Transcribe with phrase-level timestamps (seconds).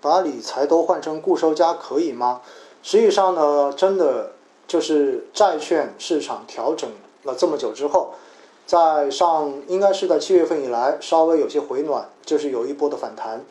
[0.00, 2.40] 把理财都换成固收加可以吗？
[2.82, 4.32] 实际上呢，真的
[4.66, 6.88] 就是债券市场调整
[7.24, 8.14] 了这么久之后，
[8.66, 13.44] 在上应该是在七月份以来稍微有些回暖，就是有一波的反弹。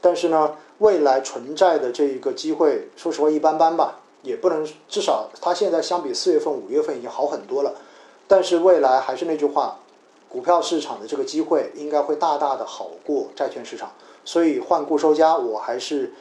[0.00, 7.72] 但是呢，未来纯债的这一个机会，说实话一般般吧，也不能至少它现在相比四月份、五月份已经好很多了。
[8.26, 9.76] 但是未来还是那句话，
[10.28, 13.92] 股票市场的这个机会应该会大大的好过债券市场。
[14.24, 16.12] 所以换固收加，我还是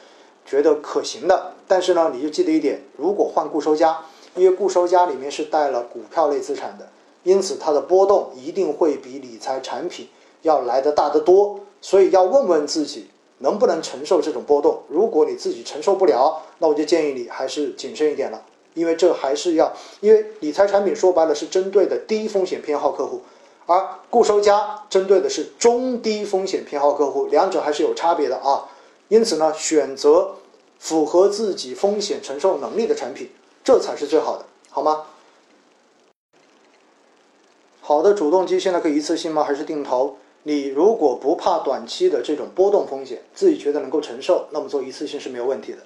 [0.46, 1.54] 觉得可行的。
[1.68, 4.06] 但是呢，你就记得一点，如果换固收加，
[4.36, 6.90] 因为固收加里面是带了股票类资产的，
[7.24, 10.08] 因此它的波动一定会比理财产品
[10.42, 11.60] 要来的大得多。
[11.82, 13.10] 所以要问问自己
[13.40, 14.84] 能不能承受这种波动。
[14.88, 18.44] 如果你自己承受不了，那我就建议你还是谨慎一点了，
[18.76, 23.22] 因为这还是要，因为理财产品说白了是针对的低风险偏好客户。
[23.72, 28.68] 而固收加针对的是中低风险偏好客户，两者还是有差别的啊。
[29.08, 30.36] 因此呢，选择
[30.78, 33.30] 符合自己风险承受能力的产品，
[33.64, 35.04] 这才是最好的，好吗？
[37.80, 39.44] 好的主动基现在可以一次性吗？
[39.46, 40.18] 还是定投？
[40.44, 45.80] 你如果不怕短期的这种波动风险，自己觉得能够承受，那么做一次性是没有问题的。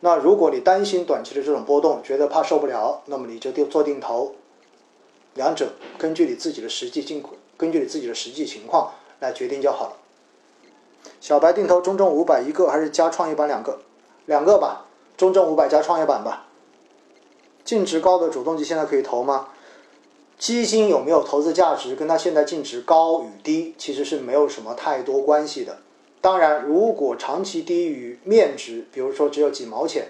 [0.00, 4.34] 那如果你担心短期的这种波动，觉得怕受不了，那么你就定做定投。
[5.34, 7.22] 两者根据你自己的实际境，
[7.56, 9.96] 根据你自己的实际情况来决定就好了。
[11.20, 13.80] 小白定投中证五百一个还是加创业板两个？
[14.26, 16.46] 两个吧，中证五百加创业板吧。
[17.64, 19.48] 净值高的主动基现在可以投吗？
[20.38, 25.78] 基金有没有投资价值，跟它现在净值高与低其实是没有什么太多关系的。
[26.22, 30.08] 当然，如果长期低于面值，比如说只有几毛钱，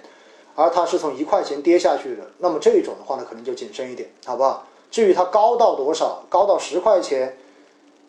[0.54, 4.66] 而它是从一块钱跌下去的，那么这种的话呢，可能就谨慎一点，好不好？
[4.90, 7.36] 至于它高到多少，高到十块钱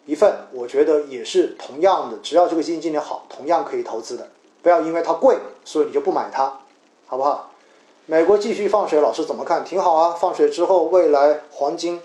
[0.06, 4.28] 一份，我觉得也是同样的，只要这个基金经理好，同样可以投资的。
[4.64, 6.60] 不要因为它贵，所以你就不买它，
[7.06, 7.52] 好不好？
[8.08, 9.64] 美国继续放水，老师怎么看？
[9.64, 12.02] 挺好啊，放水之后，未来黄金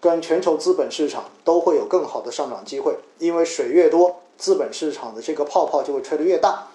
[0.00, 6.68] 跟全球资本市场都会有更好的上涨机会，因为水越多，资本市场的这个泡泡就会吹得越大，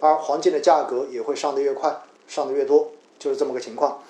[0.00, 4.00] 而黄金的价格也会上得越快，上得越多，就是这么个情况。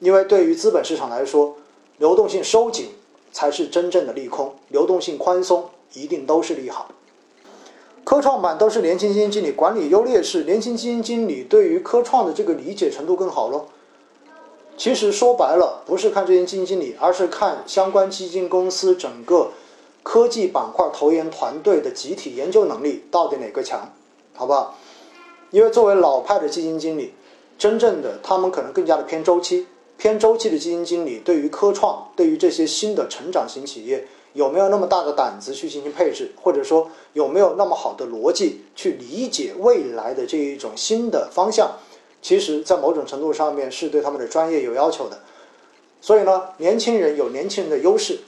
[0.00, 1.56] 因为对于资本市场来说，
[2.00, 2.88] 流动性收紧
[3.30, 6.90] 才是真正的利空，流动性宽松一定都是利好。
[8.04, 13.68] 科创板都是年轻基金经理，管理优劣势，年轻基金经理对于科创的这个理解程度更好咯。
[14.78, 19.50] 其实说白了，不是看这些基金经理，而是看相关基金公司整个
[20.02, 23.92] 科技板块投研团队的集体研究能力到底哪个强，
[24.34, 24.78] 好不好？
[25.50, 27.12] 因为作为老派的基金经理，
[27.58, 29.66] 真正的他们可能更加的偏周期。
[30.00, 41.72] 偏周期的基金经理对于科创，对于这些新的成长型企业，有没有那么大的胆子去进行配置，或者说有没有那么好的逻辑去理解未来的这一种新的方向？
[42.22, 45.20] 其实，在某种程度上面是对他们的专业有要求的。
[46.00, 48.20] 所以呢，年轻人有年轻人的优势，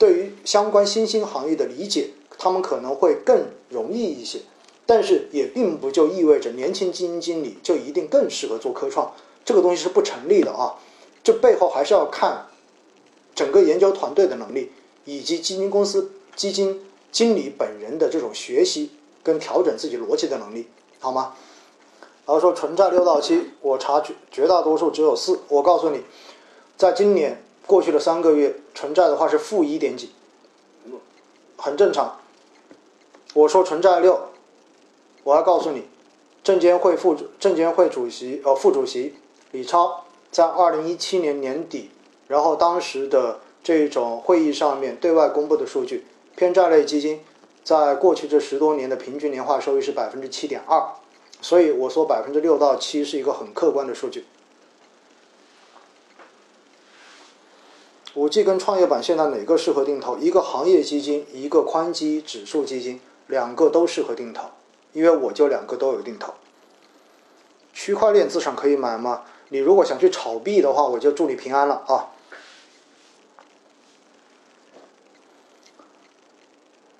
[0.00, 2.08] 对于相关新兴行业的理解，
[2.38, 4.40] 他们可能会更容易一些。
[4.84, 9.12] 但是也并不就意味着年轻基金经理就一定更适合做科创，
[9.44, 10.74] 这个东西是不成立的啊。
[11.22, 12.46] 这背后还是要看
[13.34, 14.72] 整个研究团队的能力，
[15.04, 18.90] 以及基金公司基金经理本人的这种学习
[19.22, 21.34] 跟调整自己逻辑的能力，好吗？
[22.26, 25.40] 然后说纯债六到七，我查绝绝大多数只有四。
[25.48, 26.02] 我告诉你，
[26.76, 30.10] 在今年过去的三个月，纯债的话是负一点几，
[31.56, 32.20] 很正常。
[33.34, 34.28] 我说纯债六，
[35.24, 35.84] 我要告诉你，
[36.44, 39.16] 证监会副证监会主席呃副主席
[39.50, 40.04] 李超。
[40.30, 41.90] 在二零一七年年底，
[42.28, 47.20] 然后当时的这种会议上面对外公布的数据，偏债类基金
[47.64, 50.82] 在过去这十多年的平均年化收益是百分之七点二，
[51.40, 54.24] 所以我说百分之六到七是一个很客观的数据。
[58.14, 60.18] 五 G 跟创业板现在哪个适合定投？
[60.18, 64.48] 一个行业基金，一个宽基指数基金，两个都适合定投，
[64.92, 66.34] 因为我就两个都有定投。
[67.72, 69.22] 区块链资产可以买吗？
[69.50, 72.08] 你如果想去炒币的话，我就祝你平安了啊！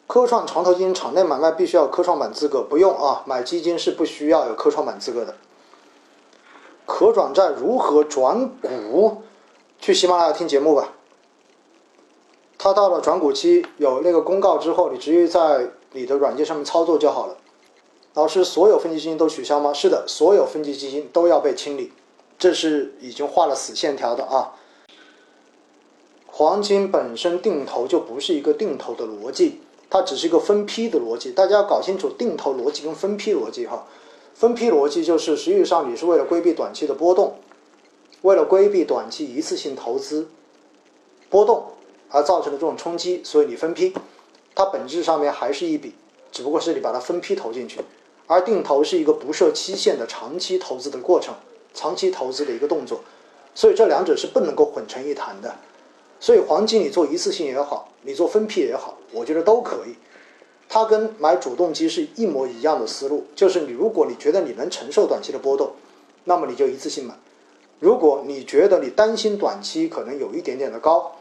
[0.07, 5.37] 科创长投基金场内买卖必须要科创板资格，不用啊，买基金是不需要有科创板资格的。
[6.85, 9.23] 可转债如何转股？
[9.79, 10.93] 去喜马拉雅听节目吧。
[12.59, 17.37] 它到了转股期有那个公告之后，你直接在你的软件上面操作就好了。
[18.15, 19.73] 老师，所有分级基金都取消吗？
[19.73, 21.93] 是的，所有分级基金都要被清理。
[22.41, 24.57] 这是已经画了死线条的啊！
[26.27, 29.61] 黄金本身定投就不是一个定投的逻辑，
[29.91, 31.33] 它只是一个分批的逻辑。
[31.33, 33.87] 大家要搞清楚定投逻辑跟分批逻辑哈。
[34.33, 37.35] 分批逻辑就是实际上你是为了规避短期的波动，
[38.23, 40.31] 为了规避短期一次性投资
[41.29, 41.67] 波动
[42.09, 43.93] 而造成的这种冲击，所以你分批，
[44.55, 45.95] 它本质上面还是一笔，
[46.33, 47.83] 只不过是你把它分批投进去，
[48.27, 51.35] 而定投是一个不设期限的长期投资的过程，
[51.75, 53.01] 长期投资的一个动作，
[53.55, 55.55] 所以这两者是不能够混成一谈的。
[56.19, 59.95] 所以黄金你做一次性也好，你做分批也好，我觉得都可以。
[60.69, 65.73] 它跟买主动基是一模一样的思路，就是你如果你觉得你能承受短期的波动，
[66.25, 67.15] 那么你就一次性买；
[67.81, 71.17] 如果你觉得你担心短期可能有一点点的高，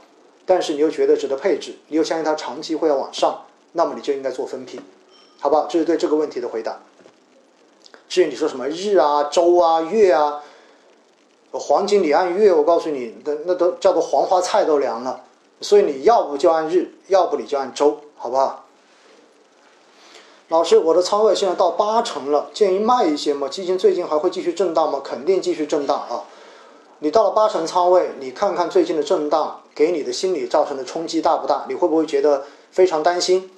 [0.45, 4.79] 但是你又觉得值得配置，你又相信它长期会要往上，那么你就应该做分批，
[5.39, 5.65] 好吧？
[5.69, 6.79] 这是对这个问题的回答。
[8.09, 10.41] 至于你说什么日啊、周啊、月啊。
[11.51, 15.23] 黄金你按月，我告诉你，那那都叫做黄花菜都凉了。
[15.61, 18.65] 所以你要不就按日，要不你就按周，好不好？
[20.49, 23.47] 老师，我的仓位现在到八成了，建议卖一些吗？
[23.47, 25.01] 基金最近还会继续震荡吗？
[25.03, 26.23] 肯定继续震荡啊！
[26.99, 31.65] 你到了八成仓位，你看看最近的震荡给你的心理造成的冲击大不大？
[31.67, 33.49] 你会不会觉得非常担心？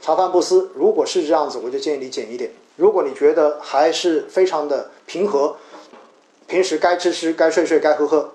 [0.00, 0.70] 茶饭不思。
[0.74, 2.52] 如果是这样子，我就建议你减一点。
[2.78, 5.58] 如果你觉得还是非常的平和。
[6.46, 8.32] 平时该吃吃，该睡睡，该喝喝，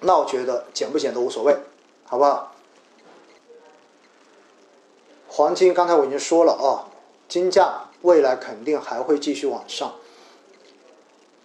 [0.00, 1.56] 那我觉得减不减都无所谓，
[2.02, 2.52] 好不好？
[5.28, 6.90] 黄金刚才我已经说了啊，
[7.28, 9.94] 金价未来肯定还会继续往上。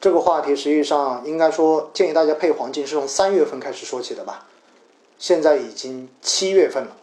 [0.01, 4.47] 这个话题实际上应该说建议大家配黄金是从三月份开始说起的吧？
[5.19, 6.97] 现在已经七月份了，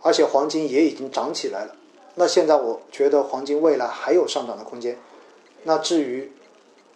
[0.00, 1.76] 而且黄金也已经涨起来了。
[2.14, 4.98] 那现在我觉得黄金未来还有上涨的空间。
[5.64, 6.32] 那至于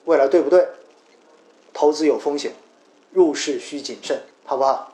[0.04, 0.68] 未来对不对？
[1.72, 2.54] 投资有风险，
[3.12, 4.92] 入市需谨慎，好不好？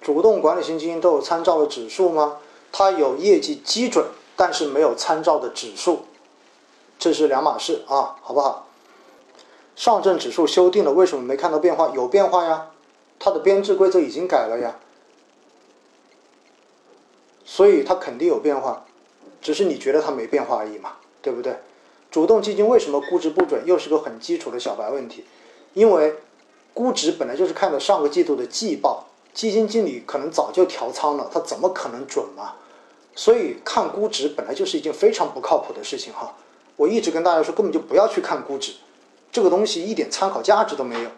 [0.00, 2.38] 主动管理型基金都有参照的指数吗？
[2.72, 6.06] 它有业绩基准，但是没有参照的指数，
[6.98, 8.66] 这是两码事啊，好不好？
[9.76, 11.90] 上证指数修订了，为什么没看到变化？
[11.90, 12.70] 有变化呀，
[13.18, 14.78] 它的编制规则已经改了呀，
[17.44, 18.84] 所以它肯定有变化，
[19.42, 21.56] 只是你觉得它没变化而已嘛，对不对？
[22.10, 23.62] 主动基金为什么估值不准？
[23.66, 25.24] 又是个很基础的小白问题。
[25.74, 26.14] 因为
[26.72, 32.54] 估值本来就是看的上个季度的季报，基金经理可能早就调仓了，他怎么可能准嘛？
[33.14, 36.34] 所以看估值本来就是一件非常不靠谱的事情哈。
[36.76, 38.72] 我一直跟大家说，根本就不要去看估值，
[39.30, 41.10] 这个东西一点参考价值都没有，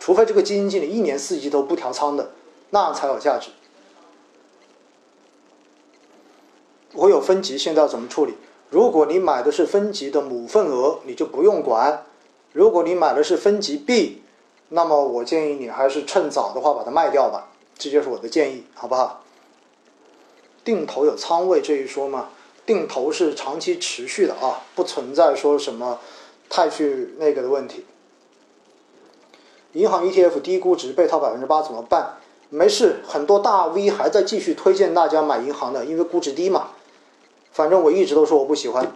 [0.00, 2.30] 除非这个基金经理一年四季都不调仓的，
[2.70, 3.50] 那才有价值。
[6.94, 8.34] 我有分级，现在要怎么处理？
[8.70, 12.04] 如果你买的是分级的母份额，你就不用管。
[12.52, 14.22] 如果你买的是分级 B，
[14.70, 19.22] 那么我建议你还是趁早的话把它卖掉吧，这就是我的建议，好不好？
[20.64, 22.28] 定投有仓位这一说吗？
[22.66, 25.98] 定投是长期持续的啊，不存在说什么
[26.50, 27.86] 太去那个的问题。
[29.72, 32.16] 银行 ETF 低估值被套百分之八怎么办？
[32.50, 36.70] 没事，很多大 V 还在继续推荐大家买银行的，因为估值低嘛。
[37.58, 38.92] 反正我一直都说我不喜欢，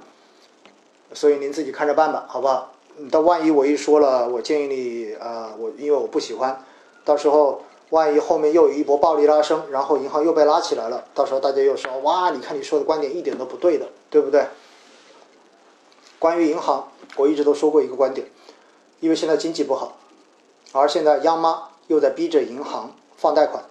[1.13, 2.73] 所以您自己看着办吧，好不好？
[3.11, 6.65] 但万一我一说了，我建议你，呃，我因为我不喜欢，
[7.05, 14.47] 到时候万一后面又有一波暴力拉升，然后银行又被拉起来了，到时候大家又说，哇，你看你说的观点一点都不对的，对不对？
[16.21, 16.87] 关于银行，
[17.17, 18.29] 我一直都说过一个观点，
[19.01, 19.99] 因为现在经济不好，
[20.71, 23.65] 而现在央妈又在逼着银行放贷款，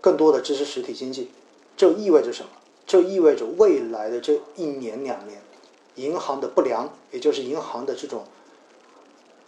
[0.00, 1.28] 更多的支持实体经济，
[1.76, 2.50] 这意味着什么？
[2.86, 5.40] 这意味着未来的这一年两年。
[5.96, 8.24] 银行的不良，也就是银行的这种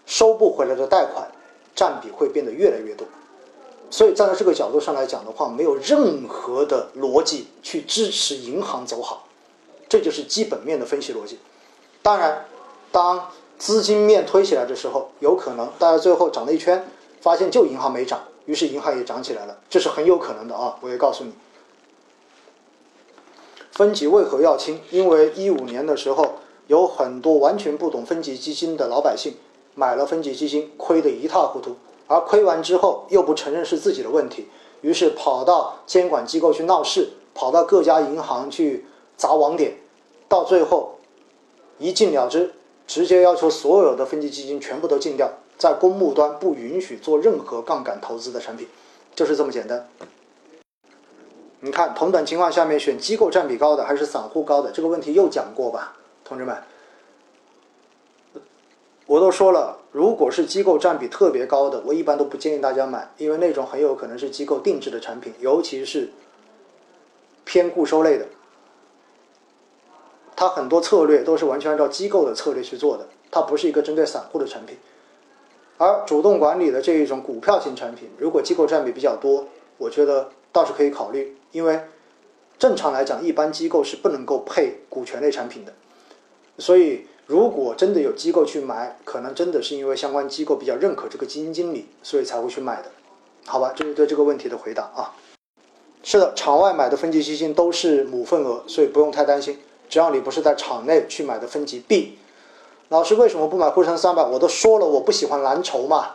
[0.07, 1.31] 收不回来的贷款
[1.75, 3.07] 占比会变得越来越多，
[3.91, 9.29] 所以站在这个角度上来讲的话，没有任何的逻辑去支持银行走好，
[9.91, 11.39] 这就是基本面的分析逻辑。
[12.01, 12.47] 当然，
[12.91, 16.83] 当资金面推起来的时候，有可能大家最后涨了一圈，
[17.21, 20.79] 发现就银行没涨，于是银行也涨起来了，这是很有可能的啊！
[20.81, 21.33] 我也告诉你。
[23.79, 24.81] 分级为何要清？
[24.91, 26.33] 因为一五年的时候，
[26.67, 29.35] 有很多完全不懂分级基金的老百姓
[29.77, 31.77] 买了分级基金，亏得一塌糊涂。
[32.09, 34.49] 而亏完之后又不承认是自己的问题，
[34.81, 38.85] 于是跑到监管机构去闹事，跑到各家银行去
[39.17, 39.77] 砸网点，
[40.29, 40.99] 到最后
[41.79, 42.55] 一禁了之，
[42.85, 48.67] 直接要求所有的分级基金全部都禁掉，在公募端不允许做任何杠杆投资的产品，
[49.15, 49.89] 就是这么简单。
[51.61, 54.71] 你看，同等情况下面选机构占比高的还是散户高的？
[54.71, 56.57] 这个问题又讲过吧，同志们。
[59.07, 66.11] 我都说了，如果是机构占比特别高的，我一般都不建议大家买，因为那种很有可能是机构定制的产品，尤其是
[67.45, 68.27] 偏固收类的，
[70.37, 74.77] 它很多策略都是完全按照机构的策略去做的，它不是一个针对散户的产品。
[75.79, 79.49] 而主动管理的这一种股票型产品，如果机构占比比较多，
[79.79, 81.81] 我觉得倒是可以考虑，因为
[82.59, 85.73] 正常来讲，一般机构是不能够配股权类产品的。
[86.59, 92.91] 所以，如果真的有机构去买，可能真的是因为相关机构比较认可这个基金经理，所以才会去买的。
[93.47, 95.15] 好吧，这是对这个问题的回答啊。
[96.03, 102.19] 是的，场外买的分级基金都是母份额，所以不用太担心，只要你不是在场内去买的分级 B。
[102.89, 104.25] 老师为什么不买沪深三百？
[104.25, 106.15] 我都说了，我不喜欢蓝筹嘛。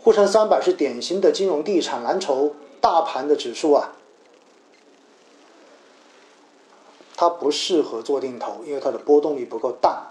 [0.00, 2.54] 沪深三百是典型的金融地产蓝筹
[2.84, 3.92] 大盘的指数啊，
[7.16, 10.10] 它不适合做定投，因为它的波动率不够大。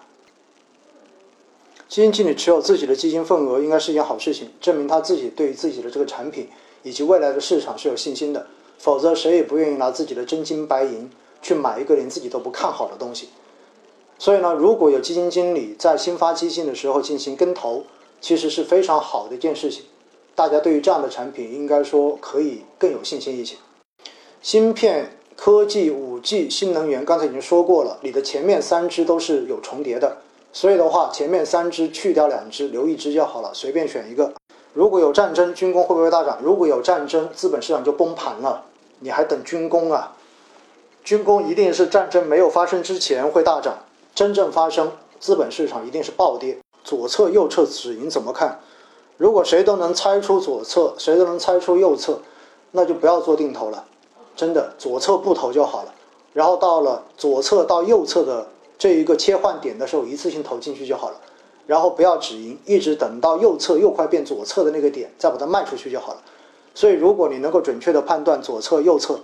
[1.88, 6.50] 基金经理持有自己的基金份额应该是一件好事情，证明他自己对于自己的这个产品
[6.82, 8.48] 以及未来的市场是有信心的。
[8.80, 11.12] 否则，谁也不愿意拿自己的真金白银
[11.44, 13.30] 去买一个连自己都不看好的东西。
[14.18, 17.84] 所以呢，如果有基金经理在新发基金的时候进行跟投，
[18.20, 19.86] 其实是非常好的一件事情。
[20.36, 23.56] 大家对于这样的产品，应该说可以更有信心一些。
[24.42, 30.18] 芯片、科技、五 G、新能源，刚才已经说过了，你的前面三只都是有重叠的，
[30.52, 34.34] 所以的话，前面三只去掉两只，留一只就好了，随便选一个。
[34.74, 36.40] 如果有战争，军工会不会大涨？
[36.42, 38.66] 如果有战争，资本市场就崩盘了，
[39.00, 40.16] 你还等军工啊？
[41.04, 43.78] 军工一定是战争没有发生之前会大涨。
[44.16, 46.58] 真正发生，资本市场一定是暴跌。
[46.84, 48.60] 左侧、右侧止盈怎么看？
[49.18, 52.20] 如果谁都能猜出左侧，谁都能猜出右侧，
[52.72, 53.86] 那就不要做定投了。
[54.36, 55.94] 真的，左侧不投就好了。
[56.34, 61.18] 然后到了左侧到右侧的这一个切换点的时候，一次性投进去就好了。
[61.68, 66.22] 然后不要止盈，一直等到右侧又快变左侧的那个点，再把它卖出去就好了。
[66.74, 69.20] 所以，如果你能够准确的判断左侧、右侧，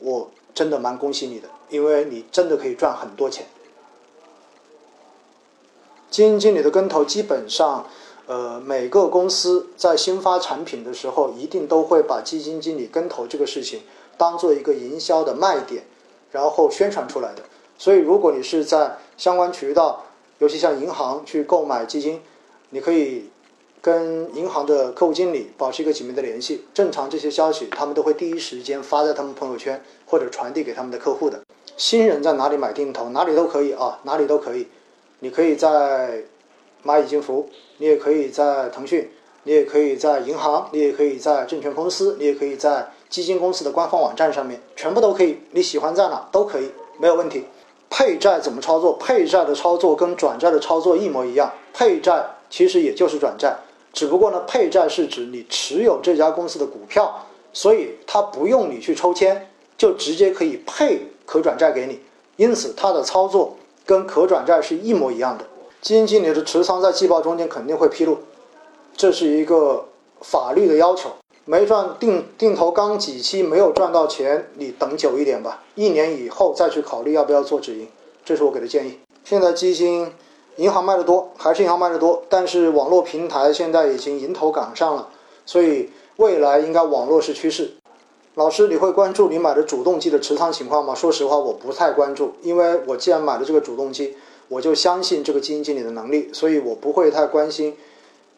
[0.00, 3.46] 我真的蛮恭喜你的，因为你真的可以赚很多钱。
[6.10, 7.86] 基金经理的跟投基本上，
[8.28, 13.80] 呃，每个公司在新发产品的时候，一定都会把基金经理跟投这个事情
[14.18, 15.84] 当做一个营销的卖点，
[16.30, 17.42] 然后宣传出来的。
[17.78, 20.04] 所以，如果你是在相关渠道，
[20.40, 22.20] 尤其像银行去购买基金，
[22.68, 23.30] 你可以
[23.80, 26.66] 跟银行的客户经理保持一个紧密的联系。
[26.74, 31.40] 正常这些消息，他们都会第一时间发在他们朋友圈或者传递给他们的客户的。
[31.78, 34.68] 新人在哪里买定投，哪里都可以啊，哪里都可以。
[35.20, 36.24] 你可以在
[36.84, 39.10] 蚂蚁金服，你也可以在腾讯，
[39.42, 45.38] 你也可以在银行，你也可以在证券公司，你也可以在基金公司的官方网站上面，全部都可以。
[45.50, 47.44] 你喜欢在哪都可以，没有问题。
[47.90, 48.92] 配债怎么操作？
[48.94, 51.52] 配债的操作跟转债的操作一模一样。
[51.72, 53.56] 配债其实也就是转债，
[53.92, 62.00] 只不过呢，配债是指你持有这家公司的股票，所以它不用你去抽签，就直接可以配可转债给你。
[62.36, 63.56] 因此，它的操作。
[63.86, 65.46] 跟可转债是一模一样的，
[65.80, 68.18] 基金经理的持仓在季报中间肯定会披露，
[68.96, 69.86] 这是一个
[70.20, 71.10] 法律的要求。
[71.44, 77.88] 没赚定定投刚几期没有赚到钱，你等久一点吧，一年以后再去考虑要不要做止盈，
[78.22, 78.98] 这是我给的建议。
[79.24, 80.12] 现在基金，
[80.56, 85.08] 银行卖的多，还是银行卖的多，但是网络平台现在已经迎头赶上了，
[85.46, 87.70] 所以未来应该网络是趋势。
[88.34, 90.94] 老师，你会关注你买的主动基的持仓情况吗？
[90.94, 94.14] 说实话，我不太关注，因为我既然买了这个主动基，
[94.48, 97.76] 我就相信这个基金经理的能力，所以我不会太关心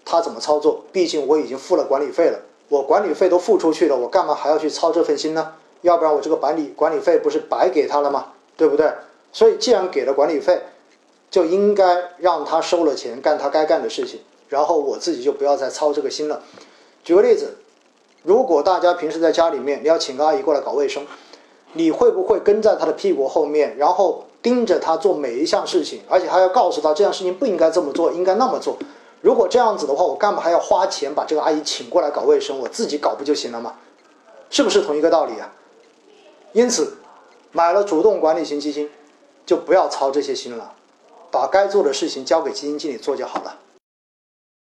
[0.05, 0.85] 他怎么操作。
[0.93, 5.55] 毕竟我已经付了管理费了，我管理费都付出去了，我干嘛还要去操这份心呢？
[5.83, 8.33] 要不然我这个管理管理费不是白给他了吗？
[8.57, 8.93] 对不对？
[9.33, 10.61] 所以既然给了管理费，
[11.31, 16.43] 就应该让他收了钱干他该干的事情，然后我自己就不要再操这个心了。
[17.05, 17.57] 举个例子。
[18.23, 21.07] 如果大家平时在家里面，你要请个阿姨过来搞卫生，
[21.73, 28.77] 你会不会跟在她的屁股后面，然后盯着他做每一项事情，而且还要告诉他这样事情不应该这么做，应该那么做？
[29.21, 32.59] 如果这样子的话，我干嘛还要花钱把这个阿姨请过来搞卫生？
[32.59, 33.75] 我自己搞不就行了吗？
[34.49, 35.53] 是不是同一个道理啊？
[36.53, 36.97] 因此，
[37.53, 38.91] 买了主动管理型基金，
[39.45, 40.73] 就不要操这些心了，
[41.31, 43.57] 把该做的事情交给基金经理做就好了。